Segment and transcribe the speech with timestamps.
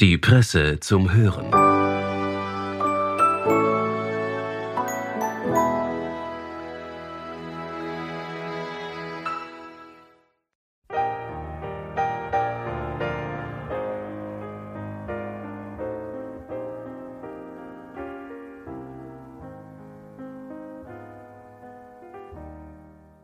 [0.00, 1.52] Die Presse zum Hören.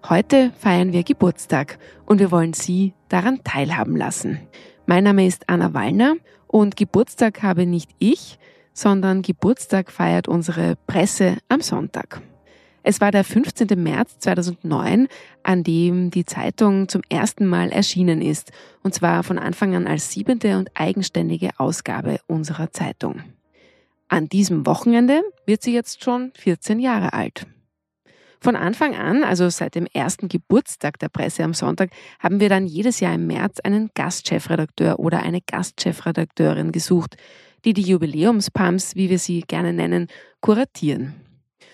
[0.06, 4.40] Heute feiern wir Geburtstag und wir wollen Sie daran teilhaben lassen.
[4.84, 6.16] Mein Name ist Anna Wallner
[6.56, 8.38] und Geburtstag habe nicht ich,
[8.72, 12.22] sondern Geburtstag feiert unsere Presse am Sonntag.
[12.82, 13.68] Es war der 15.
[13.76, 15.08] März 2009,
[15.42, 18.52] an dem die Zeitung zum ersten Mal erschienen ist,
[18.82, 23.22] und zwar von Anfang an als siebente und eigenständige Ausgabe unserer Zeitung.
[24.08, 27.46] An diesem Wochenende wird sie jetzt schon 14 Jahre alt.
[28.40, 32.66] Von Anfang an, also seit dem ersten Geburtstag der Presse am Sonntag, haben wir dann
[32.66, 37.16] jedes Jahr im März einen Gastchefredakteur oder eine Gastchefredakteurin gesucht,
[37.64, 40.08] die die Jubiläumspumps, wie wir sie gerne nennen,
[40.40, 41.14] kuratieren.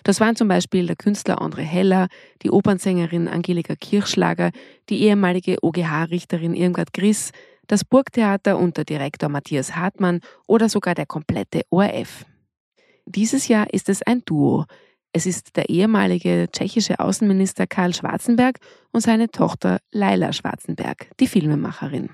[0.05, 2.09] Das waren zum Beispiel der Künstler André Heller,
[2.43, 4.51] die Opernsängerin Angelika Kirschlager,
[4.89, 7.31] die ehemalige OGH-Richterin Irmgard Griss,
[7.69, 12.25] das Burgtheater und der Direktor Matthias Hartmann oder sogar der komplette ORF.
[13.07, 14.67] Dieses Jahr ist es ein Duo,
[15.13, 18.59] es ist der ehemalige tschechische Außenminister Karl Schwarzenberg
[18.93, 22.11] und seine Tochter Laila Schwarzenberg, die Filmemacherin.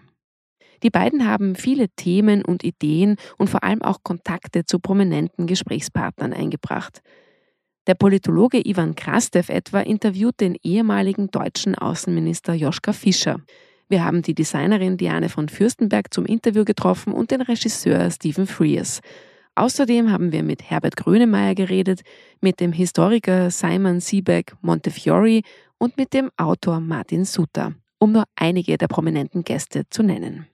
[0.83, 6.33] Die beiden haben viele Themen und Ideen und vor allem auch Kontakte zu prominenten Gesprächspartnern
[6.33, 7.03] eingebracht.
[7.87, 13.41] Der Politologe Ivan Krastev etwa interviewt den ehemaligen deutschen Außenminister Joschka Fischer.
[13.89, 19.01] Wir haben die Designerin Diane von Fürstenberg zum Interview getroffen und den Regisseur Stephen Frears.
[19.59, 22.03] Außerdem haben wir mit Herbert Grönemeyer geredet,
[22.41, 25.41] mit dem Historiker Simon Siebeck Montefiore
[25.79, 30.47] und mit dem Autor Martin Suter, um nur einige der prominenten Gäste zu nennen.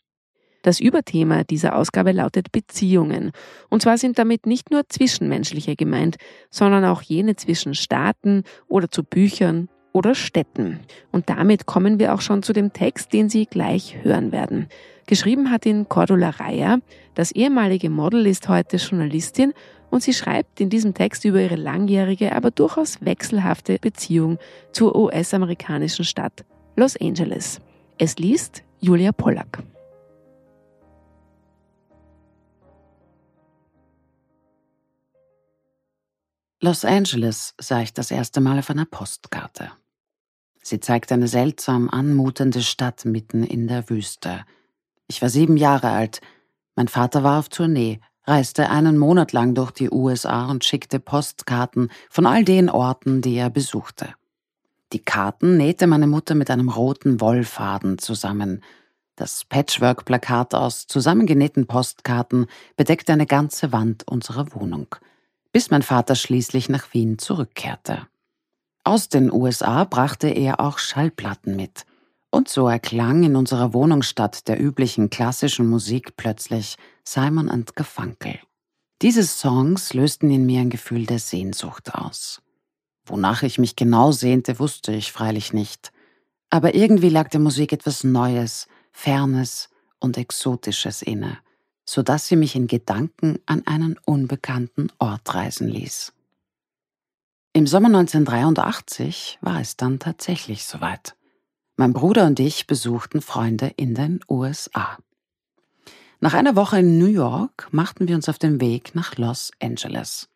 [0.62, 3.32] Das Überthema dieser Ausgabe lautet Beziehungen.
[3.68, 6.16] Und zwar sind damit nicht nur zwischenmenschliche gemeint,
[6.48, 10.80] sondern auch jene zwischen Staaten oder zu Büchern oder Städten.
[11.12, 14.68] Und damit kommen wir auch schon zu dem Text, den Sie gleich hören werden.
[15.06, 16.80] Geschrieben hat ihn Cordula Reier.
[17.14, 19.54] Das ehemalige Model ist heute Journalistin
[19.90, 24.38] und sie schreibt in diesem Text über ihre langjährige, aber durchaus wechselhafte Beziehung
[24.72, 26.44] zur US-amerikanischen Stadt
[26.74, 27.60] Los Angeles.
[27.96, 29.62] Es liest Julia Pollack.
[36.60, 39.70] Los Angeles sah ich das erste Mal auf einer Postkarte.
[40.66, 44.46] Sie zeigt eine seltsam anmutende Stadt mitten in der Wüste.
[45.06, 46.22] Ich war sieben Jahre alt.
[46.74, 51.90] Mein Vater war auf Tournee, reiste einen Monat lang durch die USA und schickte Postkarten
[52.08, 54.14] von all den Orten, die er besuchte.
[54.94, 58.62] Die Karten nähte meine Mutter mit einem roten Wollfaden zusammen.
[59.16, 64.96] Das Patchwork-Plakat aus zusammengenähten Postkarten bedeckte eine ganze Wand unserer Wohnung,
[65.52, 68.06] bis mein Vater schließlich nach Wien zurückkehrte.
[68.86, 71.86] Aus den USA brachte er auch Schallplatten mit.
[72.30, 78.38] Und so erklang in unserer Wohnung statt der üblichen klassischen Musik plötzlich Simon and Garfunkel.
[79.00, 82.42] Diese Songs lösten in mir ein Gefühl der Sehnsucht aus.
[83.06, 85.90] Wonach ich mich genau sehnte, wusste ich freilich nicht.
[86.50, 91.38] Aber irgendwie lag der Musik etwas Neues, Fernes und Exotisches inne,
[91.86, 96.13] so dass sie mich in Gedanken an einen unbekannten Ort reisen ließ.
[97.56, 101.14] Im Sommer 1983 war es dann tatsächlich soweit.
[101.76, 104.98] Mein Bruder und ich besuchten Freunde in den USA.
[106.18, 110.28] Nach einer Woche in New York machten wir uns auf den Weg nach Los Angeles.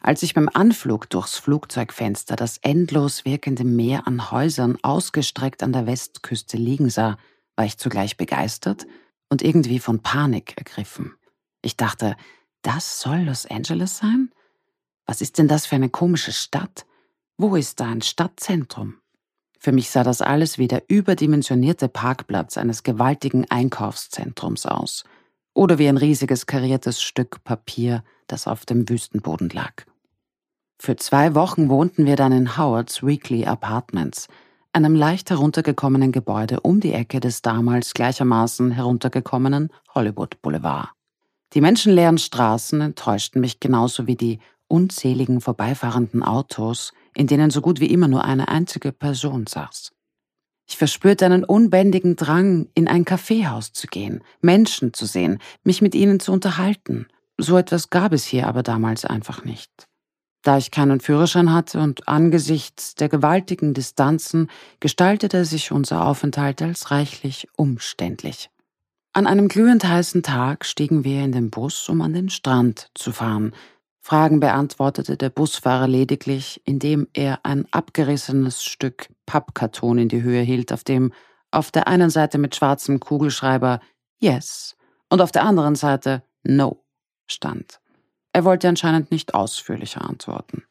[0.00, 5.86] Als ich beim Anflug durchs Flugzeugfenster das endlos wirkende Meer an Häusern ausgestreckt an der
[5.86, 7.18] Westküste liegen sah,
[7.54, 8.88] war ich zugleich begeistert
[9.28, 11.14] und irgendwie von Panik ergriffen.
[11.60, 12.16] Ich dachte,
[12.62, 14.32] das soll Los Angeles sein?
[15.06, 16.86] Was ist denn das für eine komische Stadt?
[17.36, 18.94] Wo ist da ein Stadtzentrum?
[19.58, 25.04] Für mich sah das alles wie der überdimensionierte Parkplatz eines gewaltigen Einkaufszentrums aus
[25.54, 29.84] oder wie ein riesiges kariertes Stück Papier, das auf dem Wüstenboden lag.
[30.80, 34.26] Für zwei Wochen wohnten wir dann in Howards Weekly Apartments,
[34.72, 40.88] einem leicht heruntergekommenen Gebäude um die Ecke des damals gleichermaßen heruntergekommenen Hollywood Boulevard.
[41.52, 44.40] Die menschenleeren Straßen enttäuschten mich genauso wie die
[44.72, 49.92] unzähligen vorbeifahrenden Autos, in denen so gut wie immer nur eine einzige Person saß.
[50.66, 55.94] Ich verspürte einen unbändigen Drang, in ein Kaffeehaus zu gehen, Menschen zu sehen, mich mit
[55.94, 57.06] ihnen zu unterhalten.
[57.36, 59.70] So etwas gab es hier aber damals einfach nicht.
[60.42, 64.48] Da ich keinen Führerschein hatte und angesichts der gewaltigen Distanzen
[64.80, 68.48] gestaltete sich unser Aufenthalt als reichlich umständlich.
[69.12, 73.12] An einem glühend heißen Tag stiegen wir in den Bus, um an den Strand zu
[73.12, 73.52] fahren.
[74.04, 80.72] Fragen beantwortete der Busfahrer lediglich, indem er ein abgerissenes Stück Pappkarton in die Höhe hielt,
[80.72, 81.12] auf dem
[81.52, 83.80] auf der einen Seite mit schwarzem Kugelschreiber
[84.18, 84.76] Yes
[85.08, 86.84] und auf der anderen Seite No
[87.30, 87.80] stand.
[88.32, 90.64] Er wollte anscheinend nicht ausführlicher antworten.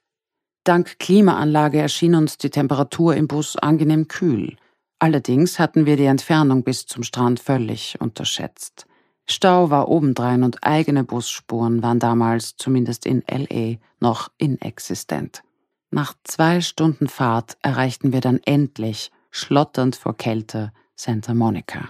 [0.65, 4.57] Dank Klimaanlage erschien uns die Temperatur im Bus angenehm kühl.
[4.99, 8.85] Allerdings hatten wir die Entfernung bis zum Strand völlig unterschätzt.
[9.31, 15.43] Stau war obendrein und eigene Busspuren waren damals, zumindest in LA, noch inexistent.
[15.89, 21.89] Nach zwei Stunden Fahrt erreichten wir dann endlich, schlotternd vor Kälte, Santa Monica.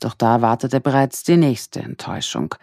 [0.00, 2.54] Doch da wartete bereits die nächste Enttäuschung.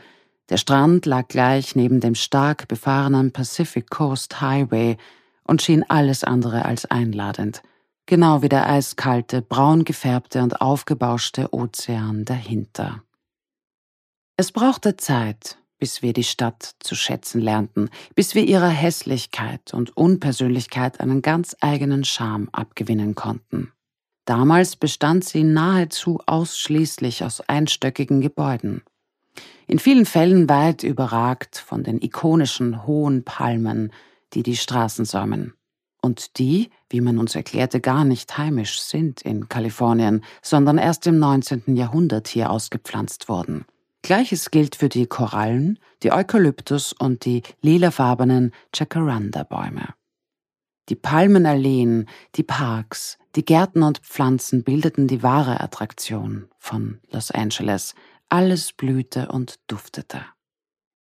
[0.49, 4.97] Der Strand lag gleich neben dem stark befahrenen Pacific Coast Highway
[5.43, 7.61] und schien alles andere als einladend
[8.09, 13.03] genau wie der eiskalte, braun gefärbte und aufgebauschte Ozean dahinter.
[14.39, 19.97] Es brauchte Zeit, bis wir die Stadt zu schätzen lernten, bis wir ihrer Hässlichkeit und
[19.97, 23.73] Unpersönlichkeit einen ganz eigenen Charme abgewinnen konnten.
[24.23, 28.81] Damals bestand sie nahezu ausschließlich aus einstöckigen Gebäuden.
[29.67, 33.91] In vielen Fällen weit überragt von den ikonischen hohen Palmen,
[34.31, 35.53] die die Straßen säumen
[36.01, 41.19] und die, wie man uns erklärte, gar nicht heimisch sind in Kalifornien, sondern erst im
[41.19, 41.75] 19.
[41.75, 43.65] Jahrhundert hier ausgepflanzt wurden.
[44.01, 49.93] Gleiches gilt für die Korallen, die Eukalyptus und die lilafarbenen Jacaranda-Bäume.
[50.89, 57.93] Die Palmenalleen, die Parks, die Gärten und Pflanzen bildeten die wahre Attraktion von Los Angeles.
[58.29, 60.25] Alles blühte und duftete.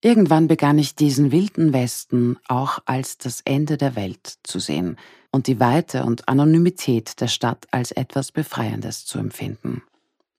[0.01, 4.97] Irgendwann begann ich diesen wilden Westen auch als das Ende der Welt zu sehen
[5.33, 9.83] und die Weite und Anonymität der Stadt als etwas Befreiendes zu empfinden.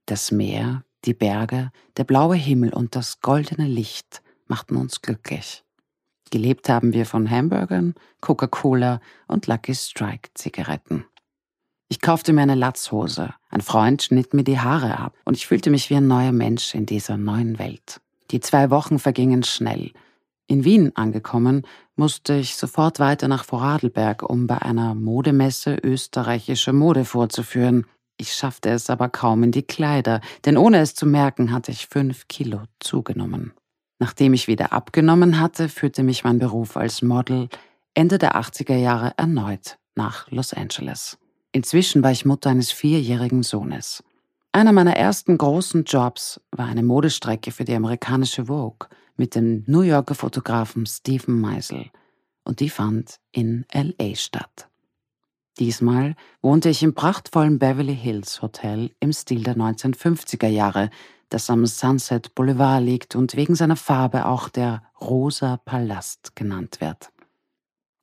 [0.05, 5.63] Das Meer, die Berge, der blaue Himmel und das goldene Licht machten uns glücklich.
[6.31, 11.05] Gelebt haben wir von Hamburgern, Coca-Cola und Lucky Strike Zigaretten.
[11.87, 15.71] Ich kaufte mir eine Latzhose, ein Freund schnitt mir die Haare ab und ich fühlte
[15.71, 17.99] mich wie ein neuer Mensch in dieser neuen Welt.
[18.29, 19.91] Die zwei Wochen vergingen schnell.
[20.45, 21.63] In Wien angekommen,
[21.95, 27.85] musste ich sofort weiter nach Vorarlberg, um bei einer Modemesse österreichische Mode vorzuführen.
[28.21, 31.87] Ich schaffte es aber kaum in die Kleider, denn ohne es zu merken, hatte ich
[31.87, 33.53] fünf Kilo zugenommen.
[33.97, 37.47] Nachdem ich wieder abgenommen hatte, führte mich mein Beruf als Model
[37.93, 41.17] Ende der 80er Jahre erneut nach Los Angeles.
[41.53, 44.03] Inzwischen war ich Mutter eines vierjährigen Sohnes.
[44.51, 49.81] Einer meiner ersten großen Jobs war eine Modestrecke für die amerikanische Vogue mit dem New
[49.81, 51.85] Yorker Fotografen Stephen Meisel
[52.43, 54.68] und die fand in LA statt.
[55.57, 60.89] Diesmal wohnte ich im prachtvollen Beverly Hills Hotel im Stil der 1950er Jahre,
[61.29, 67.11] das am Sunset Boulevard liegt und wegen seiner Farbe auch der Rosa Palast genannt wird.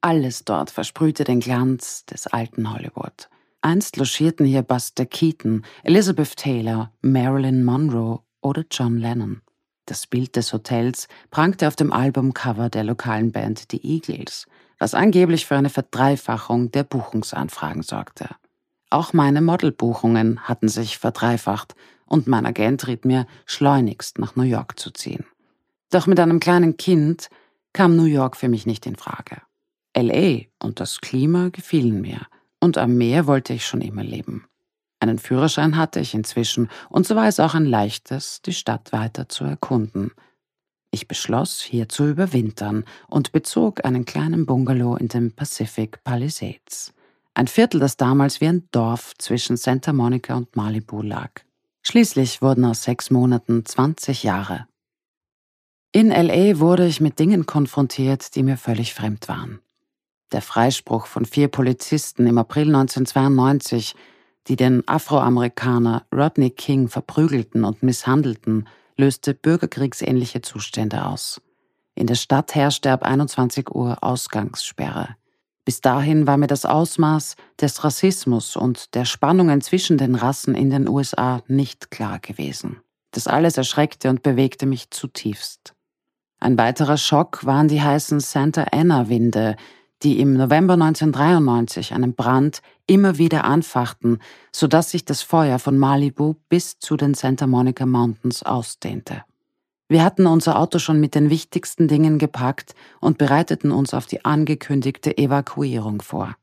[0.00, 3.28] Alles dort versprühte den Glanz des alten Hollywood.
[3.60, 9.42] Einst logierten hier Buster Keaton, Elizabeth Taylor, Marilyn Monroe oder John Lennon.
[9.86, 14.46] Das Bild des Hotels prangte auf dem Albumcover der lokalen Band The Eagles,
[14.78, 18.28] was angeblich für eine Verdreifachung der Buchungsanfragen sorgte.
[18.90, 21.74] Auch meine Modelbuchungen hatten sich verdreifacht
[22.04, 25.24] und mein Agent riet mir, schleunigst nach New York zu ziehen.
[25.90, 27.30] Doch mit einem kleinen Kind
[27.72, 29.42] kam New York für mich nicht in Frage.
[29.96, 32.26] LA und das Klima gefielen mir
[32.60, 34.46] und am Meer wollte ich schon immer leben.
[34.98, 39.28] Einen Führerschein hatte ich inzwischen, und so war es auch ein leichtes, die Stadt weiter
[39.28, 40.12] zu erkunden.
[40.90, 46.94] Ich beschloss, hier zu überwintern und bezog einen kleinen Bungalow in den Pacific Palisades.
[47.34, 51.30] Ein Viertel, das damals wie ein Dorf zwischen Santa Monica und Malibu lag.
[51.82, 54.66] Schließlich wurden aus sechs Monaten 20 Jahre.
[55.92, 59.60] In LA wurde ich mit Dingen konfrontiert, die mir völlig fremd waren.
[60.32, 63.94] Der Freispruch von vier Polizisten im April 1992,
[64.48, 71.40] die den Afroamerikaner Rodney King verprügelten und misshandelten, löste bürgerkriegsähnliche Zustände aus.
[71.94, 75.16] In der Stadt herrschte ab 21 Uhr Ausgangssperre.
[75.64, 80.70] Bis dahin war mir das Ausmaß des Rassismus und der Spannungen zwischen den Rassen in
[80.70, 82.80] den USA nicht klar gewesen.
[83.10, 85.74] Das alles erschreckte und bewegte mich zutiefst.
[86.38, 89.56] Ein weiterer Schock waren die heißen Santa Ana-Winde,
[90.02, 94.18] die im November 1993 einen Brand immer wieder anfachten,
[94.52, 99.24] sodass sich das Feuer von Malibu bis zu den Santa Monica Mountains ausdehnte.
[99.88, 104.24] Wir hatten unser Auto schon mit den wichtigsten Dingen gepackt und bereiteten uns auf die
[104.24, 106.36] angekündigte Evakuierung vor.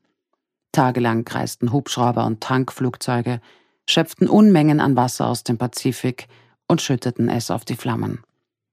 [0.72, 3.40] Tagelang kreisten Hubschrauber und Tankflugzeuge,
[3.88, 6.26] schöpften Unmengen an Wasser aus dem Pazifik
[6.66, 8.22] und schütteten es auf die Flammen.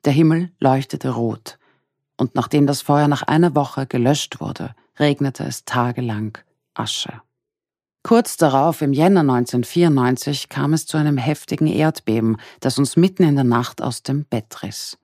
[0.05, 1.59] Der Himmel leuchtete rot,
[2.21, 6.37] und nachdem das Feuer nach einer Woche gelöscht wurde, regnete es tagelang
[6.75, 7.19] Asche.
[8.03, 13.33] Kurz darauf, im Jänner 1994, kam es zu einem heftigen Erdbeben, das uns mitten in
[13.33, 14.99] der Nacht aus dem Bett riss.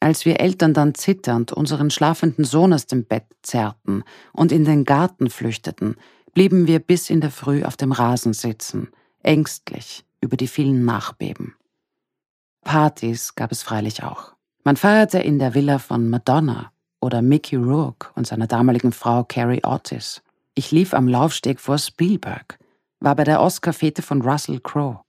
[0.00, 4.84] Als wir Eltern dann zitternd unseren schlafenden Sohn aus dem Bett zerrten und in den
[4.84, 5.94] Garten flüchteten,
[6.34, 8.88] blieben wir bis in der Früh auf dem Rasen sitzen,
[9.22, 11.54] ängstlich über die vielen Nachbeben.
[12.62, 14.35] Partys gab es freilich auch.
[14.66, 19.62] Man feierte in der Villa von Madonna oder Mickey Rourke und seiner damaligen Frau Carrie
[19.62, 20.24] Otis.
[20.56, 22.58] Ich lief am Laufsteg vor Spielberg,
[22.98, 25.02] war bei der Oscar-Fete von Russell Crowe.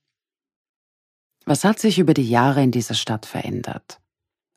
[1.47, 3.99] Was hat sich über die Jahre in dieser Stadt verändert?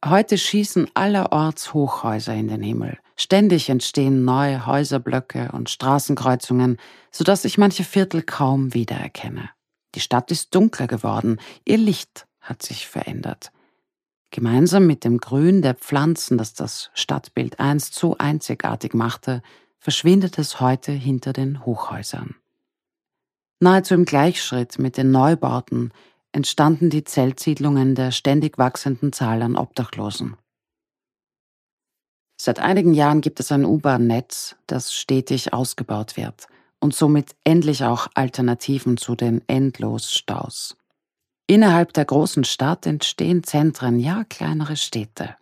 [0.05, 2.99] Heute schießen allerorts Hochhäuser in den Himmel.
[3.17, 6.77] Ständig entstehen neue Häuserblöcke und Straßenkreuzungen,
[7.11, 9.49] sodass ich manche Viertel kaum wiedererkenne.
[9.95, 13.51] Die Stadt ist dunkler geworden, ihr Licht hat sich verändert.
[14.31, 19.43] Gemeinsam mit dem Grün der Pflanzen, das das Stadtbild einst so einzigartig machte,
[19.79, 22.37] verschwindet es heute hinter den Hochhäusern.
[23.59, 25.93] Nahezu im Gleichschritt mit den Neubauten
[26.33, 30.37] entstanden die Zeltsiedlungen der ständig wachsenden Zahl an Obdachlosen.
[32.41, 36.47] Seit einigen Jahren gibt es ein U-Bahn-Netz, das stetig ausgebaut wird
[36.79, 40.77] und somit endlich auch Alternativen zu den Endlosstaus.
[41.51, 45.35] Innerhalb der großen Stadt entstehen Zentren, ja kleinere Städte.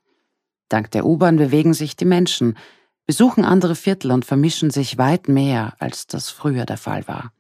[0.71, 2.57] Dank der U-Bahn bewegen sich die Menschen,
[3.05, 7.35] besuchen andere Viertel und vermischen sich weit mehr, als das früher der Fall war.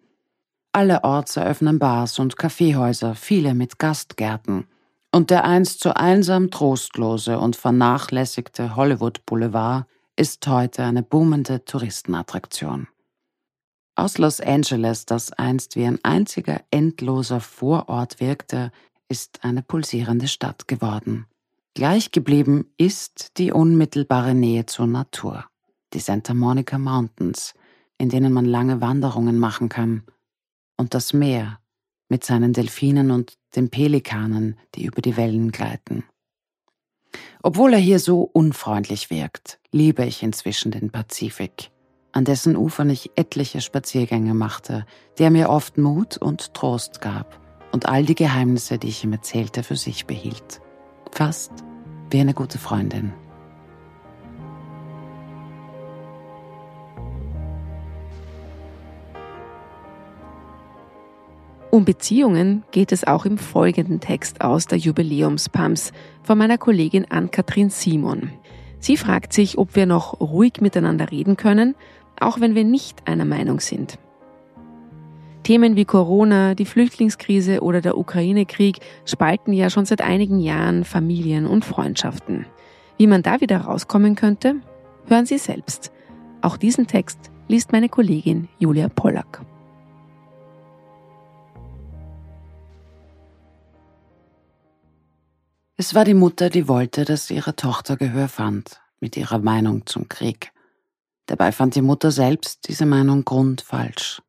[0.73, 4.67] Allerorts eröffnen Bars und Kaffeehäuser, viele mit Gastgärten.
[5.13, 12.87] Und der einst so einsam trostlose und vernachlässigte Hollywood Boulevard ist heute eine boomende Touristenattraktion.
[13.99, 18.71] Aus Los Angeles, das einst wie ein einziger endloser Vorort wirkte,
[19.09, 21.27] ist eine pulsierende Stadt geworden.
[21.75, 25.47] Gleich geblieben ist die unmittelbare Nähe zur Natur,
[25.95, 27.55] die Santa Monica Mountains,
[27.99, 30.05] in denen man lange Wanderungen machen kann
[30.77, 31.59] und das Meer
[32.09, 36.05] mit seinen Delfinen und den Pelikanen, die über die Wellen gleiten.
[37.43, 41.73] Obwohl er hier so unfreundlich wirkt, liebe ich inzwischen den Pazifik,
[42.19, 44.85] an dessen Ufern ich etliche Spaziergänge machte,
[45.21, 47.39] der mir oft Mut und Trost gab
[47.71, 50.61] und all die Geheimnisse, die ich ihm erzählte, für sich behielt.
[51.13, 51.53] Fast
[52.11, 53.13] wie eine gute Freundin.
[61.71, 65.93] Um Beziehungen geht es auch im folgenden Text aus der Jubiläumspams
[66.25, 68.33] von meiner Kollegin Ann-Kathrin Simon.
[68.81, 71.75] Sie fragt sich, ob wir noch ruhig miteinander reden können,
[72.21, 73.99] auch wenn wir nicht einer Meinung sind.
[75.43, 81.47] Themen wie Corona, die Flüchtlingskrise oder der Ukraine-Krieg spalten ja schon seit einigen Jahren Familien
[81.47, 82.45] und Freundschaften.
[82.99, 84.57] Wie man da wieder rauskommen könnte,
[85.07, 85.91] hören Sie selbst.
[86.43, 89.41] Auch diesen Text liest meine Kollegin Julia Pollack.
[95.81, 100.09] Es war die Mutter, die wollte, dass ihre Tochter Gehör fand mit ihrer Meinung zum
[100.09, 100.51] Krieg.
[101.29, 104.23] Dabei fand die Mutter selbst diese Meinung grundfalsch.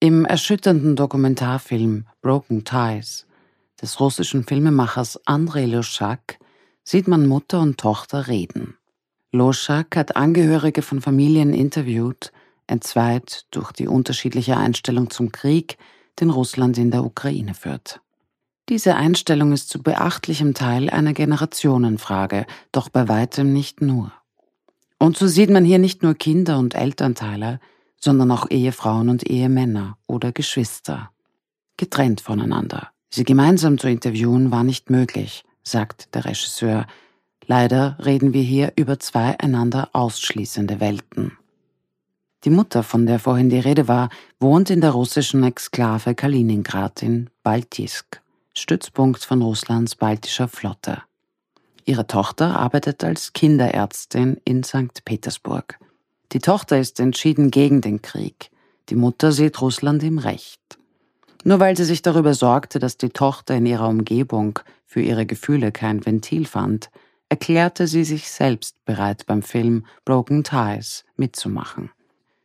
[0.00, 3.26] Im erschütternden Dokumentarfilm Broken Ties
[3.80, 6.38] des russischen Filmemachers Andrei Loschak
[6.84, 8.78] sieht man Mutter und Tochter reden.
[9.30, 12.32] Loschak hat Angehörige von Familien interviewt,
[12.66, 15.76] entzweit durch die unterschiedliche Einstellung zum Krieg,
[16.18, 18.00] den Russland in der Ukraine führt.
[18.70, 24.12] Diese Einstellung ist zu beachtlichem Teil eine Generationenfrage, doch bei weitem nicht nur.
[25.02, 27.58] Und so sieht man hier nicht nur Kinder und Elternteile,
[27.98, 31.10] sondern auch Ehefrauen und Ehemänner oder Geschwister.
[31.76, 32.90] Getrennt voneinander.
[33.10, 36.86] Sie gemeinsam zu interviewen war nicht möglich, sagt der Regisseur.
[37.46, 41.36] Leider reden wir hier über zwei einander ausschließende Welten.
[42.44, 47.28] Die Mutter, von der vorhin die Rede war, wohnt in der russischen Exklave Kaliningrad in
[47.42, 48.22] Baltisk.
[48.54, 51.02] Stützpunkt von Russlands baltischer Flotte.
[51.84, 55.04] Ihre Tochter arbeitet als Kinderärztin in St.
[55.04, 55.78] Petersburg.
[56.32, 58.50] Die Tochter ist entschieden gegen den Krieg.
[58.88, 60.60] Die Mutter sieht Russland im Recht.
[61.44, 65.72] Nur weil sie sich darüber sorgte, dass die Tochter in ihrer Umgebung für ihre Gefühle
[65.72, 66.90] kein Ventil fand,
[67.28, 71.90] erklärte sie sich selbst bereit, beim Film Broken Ties mitzumachen.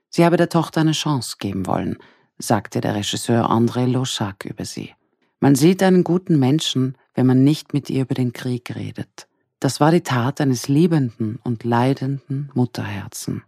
[0.10, 1.98] Sie habe der Tochter eine Chance geben wollen,
[2.40, 4.94] sagte der Regisseur André Loschak über sie.
[5.40, 9.28] Man sieht einen guten Menschen, wenn man nicht mit ihr über den Krieg redet.
[9.60, 13.44] Das war die Tat eines liebenden und leidenden Mutterherzen.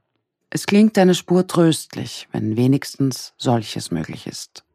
[0.49, 4.65] Es klingt eine Spur tröstlich, wenn wenigstens solches möglich ist.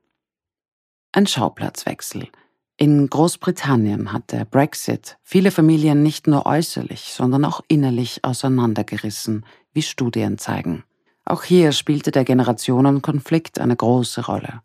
[1.11, 2.29] Ein Schauplatzwechsel.
[2.77, 9.83] In Großbritannien hat der Brexit viele Familien nicht nur äußerlich, sondern auch innerlich auseinandergerissen, wie
[9.83, 10.85] Studien zeigen.
[11.25, 14.63] Auch hier spielte der Generationenkonflikt eine große Rolle.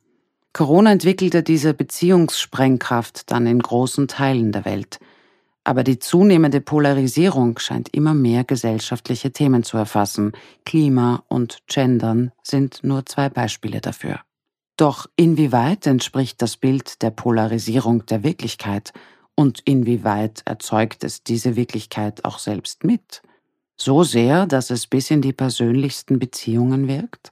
[0.53, 4.99] Corona entwickelte diese Beziehungssprengkraft dann in großen Teilen der Welt.
[5.63, 10.31] Aber die zunehmende Polarisierung scheint immer mehr gesellschaftliche Themen zu erfassen.
[10.65, 14.21] Klima und Gendern sind nur zwei Beispiele dafür.
[14.77, 18.93] Doch inwieweit entspricht das Bild der Polarisierung der Wirklichkeit
[19.35, 23.21] und inwieweit erzeugt es diese Wirklichkeit auch selbst mit?
[23.75, 27.31] So sehr, dass es bis in die persönlichsten Beziehungen wirkt?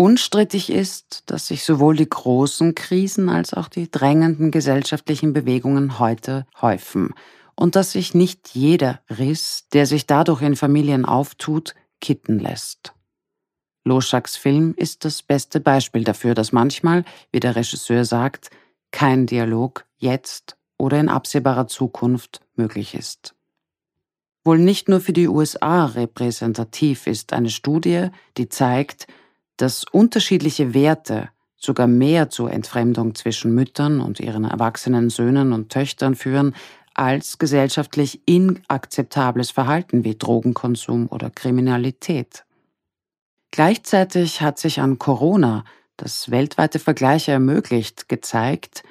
[0.00, 6.46] Unstrittig ist, dass sich sowohl die großen Krisen als auch die drängenden gesellschaftlichen Bewegungen heute
[6.60, 7.14] häufen
[7.56, 12.94] und dass sich nicht jeder Riss, der sich dadurch in Familien auftut, kitten lässt.
[13.82, 18.50] Loschaks Film ist das beste Beispiel dafür, dass manchmal, wie der Regisseur sagt,
[18.92, 23.34] kein Dialog jetzt oder in absehbarer Zukunft möglich ist.
[24.44, 29.08] Wohl nicht nur für die USA repräsentativ ist eine Studie, die zeigt,
[29.58, 36.14] dass unterschiedliche Werte sogar mehr zur Entfremdung zwischen Müttern und ihren erwachsenen Söhnen und Töchtern
[36.14, 36.54] führen,
[36.94, 42.44] als gesellschaftlich inakzeptables Verhalten wie Drogenkonsum oder Kriminalität.
[43.50, 45.64] Gleichzeitig hat sich an Corona,
[45.96, 48.82] das weltweite Vergleiche ermöglicht, gezeigt,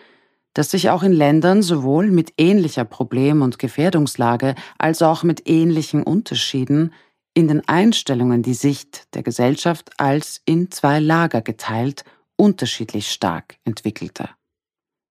[0.53, 6.03] dass sich auch in Ländern sowohl mit ähnlicher Problem- und Gefährdungslage als auch mit ähnlichen
[6.03, 6.93] Unterschieden
[7.37, 12.03] in den Einstellungen die Sicht der Gesellschaft als in zwei Lager geteilt
[12.35, 14.29] unterschiedlich stark entwickelte.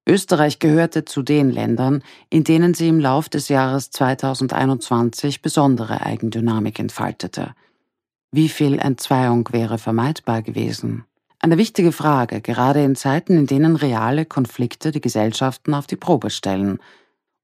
[0.09, 6.79] Österreich gehörte zu den Ländern, in denen sie im Lauf des Jahres 2021 besondere Eigendynamik
[6.79, 7.55] entfaltete–
[8.37, 11.07] wie viel Entzweiung wäre vermeidbar gewesen?
[11.39, 16.29] Eine wichtige Frage, gerade in Zeiten, in denen reale Konflikte die Gesellschaften auf die Probe
[16.29, 16.79] stellen.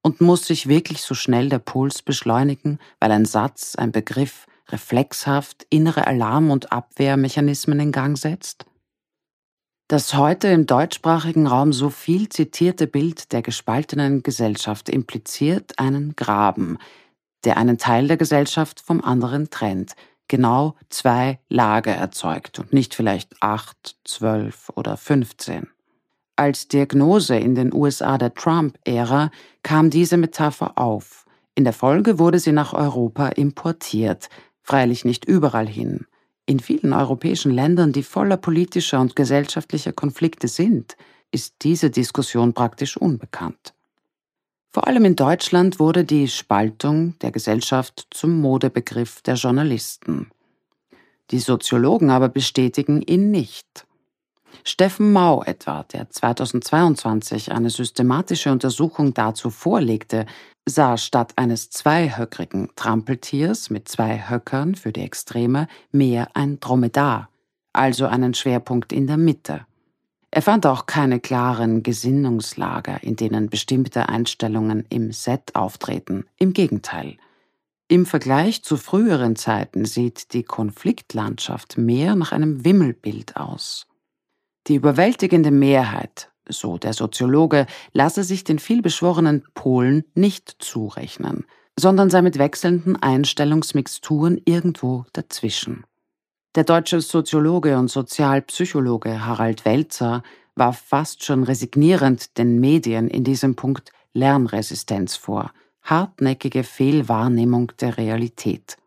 [0.03, 5.65] Und muss sich wirklich so schnell der Puls beschleunigen, weil ein Satz, ein Begriff reflexhaft
[5.69, 8.65] innere Alarm- und Abwehrmechanismen in Gang setzt?
[9.87, 16.77] Das heute im deutschsprachigen Raum so viel zitierte Bild der gespaltenen Gesellschaft impliziert einen Graben,
[17.45, 19.93] der einen Teil der Gesellschaft vom anderen trennt–
[20.27, 25.67] genau zwei Lager erzeugt und nicht vielleicht acht, zwölf oder fünfzehn.
[26.35, 29.29] Als Diagnose in den USA der Trump-Ära
[29.61, 31.25] kam diese Metapher auf.
[31.53, 34.29] In der Folge wurde sie nach Europa importiert,
[34.63, 36.07] freilich nicht überall hin.
[36.45, 40.97] In vielen europäischen Ländern, die voller politischer und gesellschaftlicher Konflikte sind,
[41.31, 43.73] ist diese Diskussion praktisch unbekannt.
[44.69, 50.31] Vor allem in Deutschland wurde die Spaltung der Gesellschaft zum Modebegriff der Journalisten.
[51.31, 53.85] Die Soziologen aber bestätigen ihn nicht.
[54.63, 60.25] Steffen Mau etwa, der 2022 eine systematische Untersuchung dazu vorlegte,
[60.65, 67.29] sah statt eines zweihöckrigen Trampeltiers mit zwei Höckern für die Extreme mehr ein Dromedar,
[67.73, 69.65] also einen Schwerpunkt in der Mitte.
[70.31, 76.25] Er fand auch keine klaren Gesinnungslager, in denen bestimmte Einstellungen im Set auftreten.
[76.39, 77.17] Im Gegenteil.
[77.87, 83.85] Im Vergleich zu früheren Zeiten sieht die Konfliktlandschaft mehr nach einem Wimmelbild aus.
[84.65, 91.45] Die überwältigende Mehrheit, so der Soziologe, lasse sich den vielbeschworenen Polen nicht zurechnen,
[91.77, 95.85] sondern sei mit wechselnden Einstellungsmixturen irgendwo dazwischen.
[96.55, 100.21] Der deutsche Soziologe und Sozialpsychologe Harald Welzer
[100.55, 105.51] warf fast schon resignierend den Medien in diesem Punkt Lernresistenz vor,
[105.81, 108.77] hartnäckige Fehlwahrnehmung der Realität.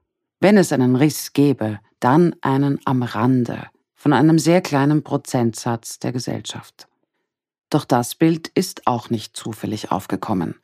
[0.41, 6.13] Wenn es einen Riss gäbe, dann einen am Rande von einem sehr kleinen Prozentsatz der
[6.13, 6.87] Gesellschaft.
[7.71, 10.57] Doch das Bild ist auch nicht zufällig aufgekommen.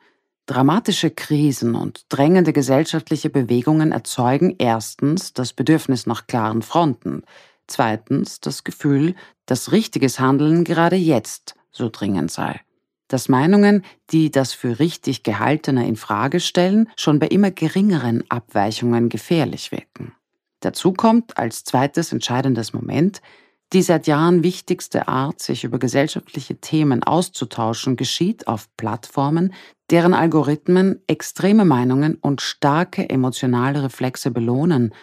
[0.45, 7.23] Dramatische Krisen und drängende gesellschaftliche Bewegungen erzeugen erstens das Bedürfnis nach klaren Fronten,
[7.67, 12.59] zweitens das Gefühl, dass richtiges Handeln gerade jetzt so dringend sei.
[13.07, 19.07] Dass Meinungen, die das für richtig Gehaltene in Frage stellen, schon bei immer geringeren Abweichungen
[19.07, 20.13] gefährlich wirken.
[20.59, 23.21] Dazu kommt als zweites entscheidendes Moment,
[23.71, 29.53] die seit Jahren wichtigste Art, sich über gesellschaftliche Themen auszutauschen, geschieht auf Plattformen,
[29.89, 34.93] deren Algorithmen extreme Meinungen und starke emotionale Reflexe belohnen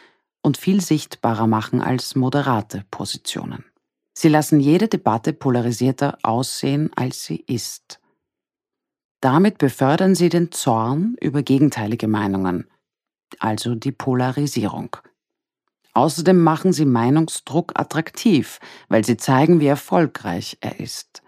[0.42, 3.64] und viel sichtbarer machen als moderate Positionen.
[4.12, 8.00] Sie lassen jede Debatte polarisierter aussehen, als sie ist.
[9.20, 12.66] Damit befördern sie den Zorn über gegenteilige Meinungen,
[13.38, 14.96] also die Polarisierung.
[15.92, 21.22] Außerdem machen sie Meinungsdruck attraktiv, weil sie zeigen, wie erfolgreich er ist.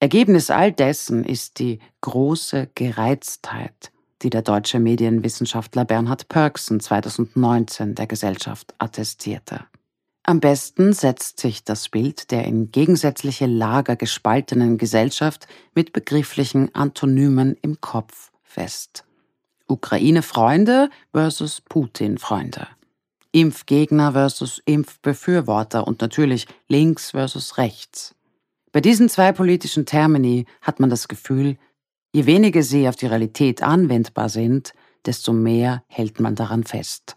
[0.00, 8.06] Ergebnis all dessen ist die große Gereiztheit, die der deutsche Medienwissenschaftler Bernhard Pörksen 2019 der
[8.06, 9.64] Gesellschaft attestierte.
[10.26, 17.56] Am besten setzt sich das Bild der in gegensätzliche Lager gespaltenen Gesellschaft mit begrifflichen Antonymen
[17.60, 19.04] im Kopf fest.
[19.68, 22.66] Ukraine-Freunde versus Putin-Freunde.
[23.34, 28.14] Impfgegner versus Impfbefürworter und natürlich links versus rechts.
[28.70, 31.58] Bei diesen zwei politischen Termini hat man das Gefühl,
[32.12, 34.72] je weniger sie auf die Realität anwendbar sind,
[35.04, 37.16] desto mehr hält man daran fest.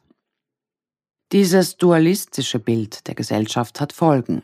[1.32, 4.42] Dieses dualistische Bild der Gesellschaft hat Folgen.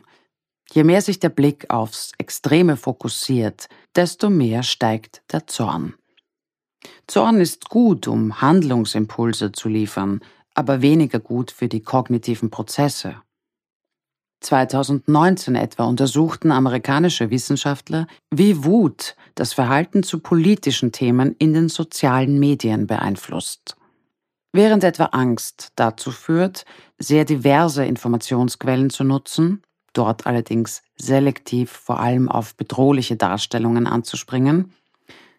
[0.72, 5.94] Je mehr sich der Blick aufs Extreme fokussiert, desto mehr steigt der Zorn.
[7.08, 10.20] Zorn ist gut, um Handlungsimpulse zu liefern,
[10.54, 13.16] aber weniger gut für die kognitiven Prozesse.
[14.40, 22.38] 2019 etwa untersuchten amerikanische Wissenschaftler, wie Wut das Verhalten zu politischen Themen in den sozialen
[22.38, 23.76] Medien beeinflusst.
[24.52, 26.64] Während etwa Angst dazu führt,
[26.98, 29.62] sehr diverse Informationsquellen zu nutzen,
[29.94, 34.72] dort allerdings selektiv vor allem auf bedrohliche Darstellungen anzuspringen,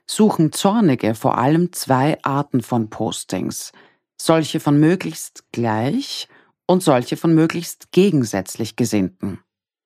[0.07, 3.71] suchen Zornige vor allem zwei Arten von Postings,
[4.17, 6.27] solche von möglichst gleich
[6.65, 9.39] und solche von möglichst gegensätzlich gesinnten.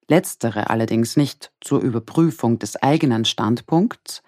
[0.08, 4.24] Letztere allerdings nicht zur Überprüfung des eigenen Standpunkts,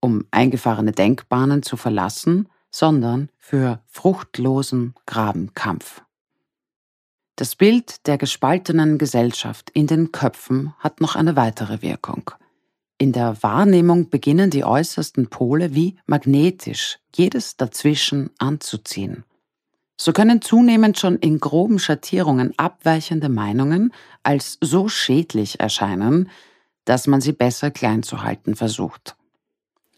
[0.00, 6.02] um eingefahrene Denkbahnen zu verlassen, sondern für fruchtlosen Grabenkampf.
[7.36, 12.30] Das Bild der gespaltenen Gesellschaft in den Köpfen hat noch eine weitere Wirkung.
[12.98, 19.24] In der Wahrnehmung beginnen die äußersten Pole wie magnetisch jedes dazwischen anzuziehen.
[20.02, 26.30] So können zunehmend schon in groben Schattierungen abweichende Meinungen als so schädlich erscheinen,
[26.86, 29.14] dass man sie besser klein zu halten versucht.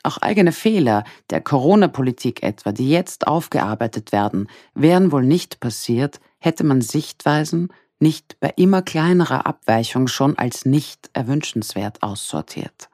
[0.02, 6.64] Auch eigene Fehler der Corona-Politik etwa, die jetzt aufgearbeitet werden, wären wohl nicht passiert, hätte
[6.64, 12.88] man Sichtweisen nicht bei immer kleinerer Abweichung schon als nicht erwünschenswert aussortiert.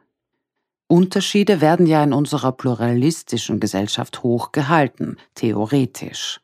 [0.88, 6.42] Unterschiede werden ja in unserer pluralistischen Gesellschaft hoch gehalten, theoretisch.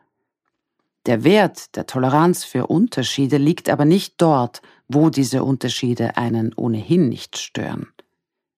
[1.06, 7.08] Der Wert der Toleranz für Unterschiede liegt aber nicht dort, wo diese Unterschiede einen ohnehin
[7.08, 7.88] nicht stören.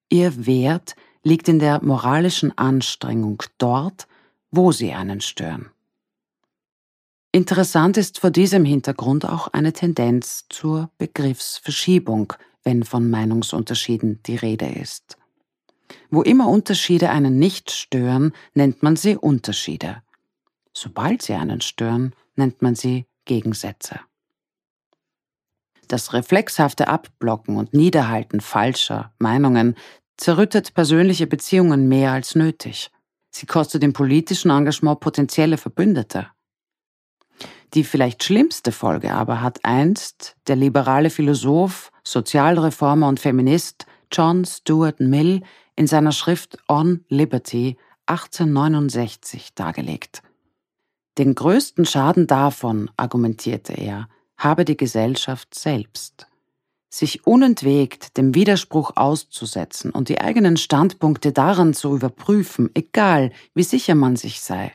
[0.08, 4.06] Ihr Wert liegt in der moralischen Anstrengung dort,
[4.52, 5.70] wo sie einen stören.
[7.32, 12.32] Interessant ist vor diesem Hintergrund auch eine Tendenz zur Begriffsverschiebung,
[12.62, 15.16] wenn von Meinungsunterschieden die Rede ist.
[16.10, 20.02] Wo immer Unterschiede einen nicht stören, nennt man sie Unterschiede.
[20.72, 24.00] Sobald sie einen stören, nennt man sie Gegensätze.
[25.88, 29.76] Das reflexhafte Abblocken und Niederhalten falscher Meinungen
[30.16, 32.90] zerrüttet persönliche Beziehungen mehr als nötig.
[33.30, 36.28] Sie kostet im politischen Engagement potenzielle Verbündete.
[37.74, 45.00] Die vielleicht schlimmste Folge aber hat einst der liberale Philosoph, Sozialreformer und Feminist John Stuart
[45.00, 45.42] Mill
[45.74, 50.22] in seiner Schrift On Liberty 1869 dargelegt.
[51.18, 56.26] Den größten Schaden davon, argumentierte er, habe die Gesellschaft selbst
[56.88, 63.94] sich unentwegt dem Widerspruch auszusetzen und die eigenen Standpunkte daran zu überprüfen, egal wie sicher
[63.94, 64.72] man sich sei,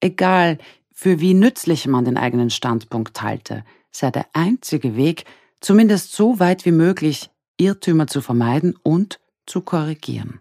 [0.00, 0.58] egal
[0.92, 5.24] für wie nützlich man den eigenen Standpunkt halte, sei der einzige Weg,
[5.60, 10.40] zumindest so weit wie möglich Irrtümer zu vermeiden und zu korrigieren.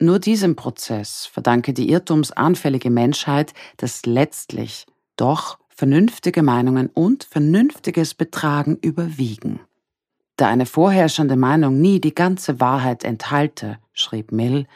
[0.00, 8.76] Nur diesem Prozess verdanke die irrtumsanfällige Menschheit, dass letztlich doch vernünftige Meinungen und vernünftiges Betragen
[8.80, 9.60] überwiegen.
[10.36, 14.66] Da eine vorherrschende Meinung nie die ganze Wahrheit enthalte, schrieb Mill,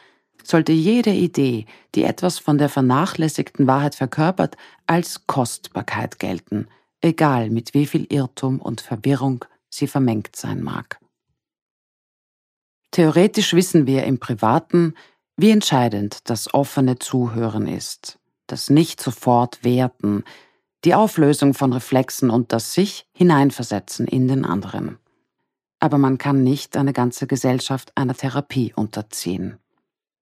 [0.43, 4.55] sollte jede Idee, die etwas von der vernachlässigten Wahrheit verkörpert,
[4.87, 6.67] als Kostbarkeit gelten,
[7.01, 10.99] egal mit wie viel Irrtum und Verwirrung sie vermengt sein mag.
[12.91, 14.95] Theoretisch wissen wir im Privaten,
[15.37, 20.23] wie entscheidend das offene Zuhören ist, das nicht sofort werten,
[20.85, 24.97] die Auflösung von Reflexen und das sich hineinversetzen in den anderen
[25.79, 29.57] aber man kann nicht eine ganze Gesellschaft einer Therapie unterziehen.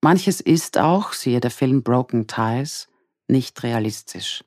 [0.02, 2.88] Manches ist auch, siehe der Film Broken Ties,
[3.28, 4.44] nicht realistisch.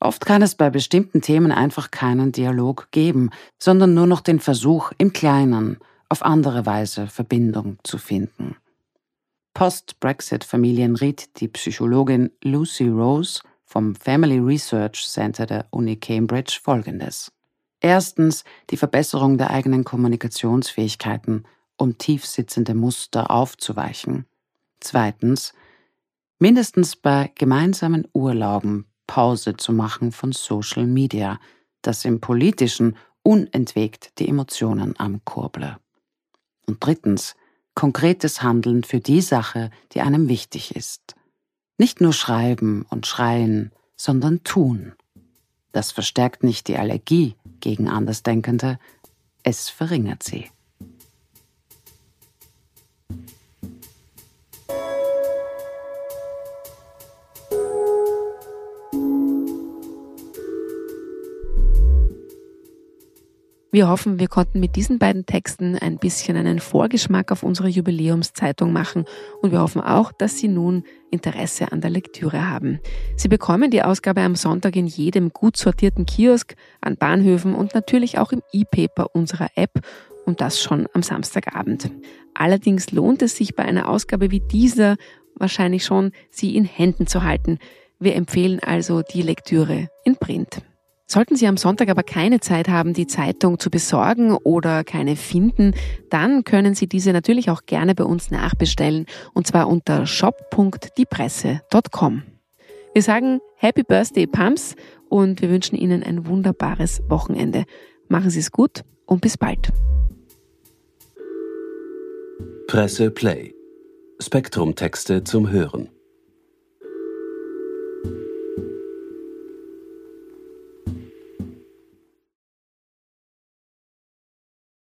[0.00, 4.92] Oft kann es bei bestimmten Themen einfach keinen Dialog geben, sondern nur noch den Versuch,
[4.96, 5.78] im Kleinen
[6.10, 8.56] auf andere Weise Verbindung zu finden.
[9.54, 17.32] Post-Brexit-Familien riet die Psychologin Lucy Rose vom Family Research Center der Uni Cambridge Folgendes.
[17.80, 21.46] Erstens die Verbesserung der eigenen Kommunikationsfähigkeiten
[21.76, 24.26] um tiefsitzende Muster aufzuweichen.
[24.80, 25.54] Zweitens,
[26.38, 31.40] mindestens bei gemeinsamen Urlauben Pause zu machen von Social Media,
[31.82, 35.78] das im politischen unentwegt die Emotionen am Kurble.
[36.70, 37.34] Und drittens,
[37.74, 41.16] konkretes Handeln für die Sache, die einem wichtig ist.
[41.78, 44.92] Nicht nur schreiben und schreien, sondern tun.
[45.72, 48.78] Das verstärkt nicht die Allergie gegen Andersdenkende,
[49.42, 50.48] es verringert sie.
[63.72, 68.72] Wir hoffen, wir konnten mit diesen beiden Texten ein bisschen einen Vorgeschmack auf unsere Jubiläumszeitung
[68.72, 69.04] machen
[69.42, 72.80] und wir hoffen auch, dass Sie nun Interesse an der Lektüre haben.
[73.16, 78.18] Sie bekommen die Ausgabe am Sonntag in jedem gut sortierten Kiosk, an Bahnhöfen und natürlich
[78.18, 79.86] auch im E-Paper unserer App
[80.26, 81.92] und das schon am Samstagabend.
[82.34, 84.96] Allerdings lohnt es sich bei einer Ausgabe wie dieser
[85.36, 87.58] wahrscheinlich schon, sie in Händen zu halten.
[88.00, 90.62] Wir empfehlen also die Lektüre in Print.
[91.10, 95.74] Sollten Sie am Sonntag aber keine Zeit haben, die Zeitung zu besorgen oder keine finden,
[96.08, 102.22] dann können Sie diese natürlich auch gerne bei uns nachbestellen und zwar unter shop.diepresse.com.
[102.94, 104.76] Wir sagen Happy Birthday Pumps
[105.08, 107.64] und wir wünschen Ihnen ein wunderbares Wochenende.
[108.06, 109.72] Machen Sie es gut und bis bald.
[112.68, 113.52] Presse Play.
[114.20, 115.88] Spektrum Texte zum Hören.